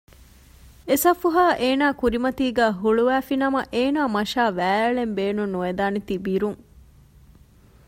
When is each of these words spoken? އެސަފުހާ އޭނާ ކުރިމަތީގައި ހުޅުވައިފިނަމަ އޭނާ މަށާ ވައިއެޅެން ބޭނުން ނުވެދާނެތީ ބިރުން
އެސަފުހާ 0.89 1.43
އޭނާ 1.61 1.85
ކުރިމަތީގައި 1.99 2.77
ހުޅުވައިފިނަމަ 2.81 3.61
އޭނާ 3.73 4.01
މަށާ 4.15 4.45
ވައިއެޅެން 4.57 5.13
ބޭނުން 5.17 5.51
ނުވެދާނެތީ 5.53 6.13
ބިރުން 6.25 6.59